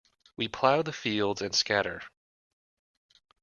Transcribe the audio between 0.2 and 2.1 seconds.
We plough the fields and scatter.